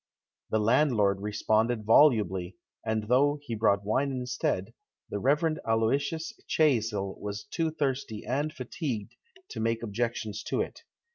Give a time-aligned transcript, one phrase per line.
[0.49, 4.73] The landlord responded volubly, and though he brought wine instead,
[5.11, 5.59] the Rev.
[5.63, 9.13] Aloysius Chaysle was too thirsty and fatigued
[9.49, 10.81] to make ob jections to it.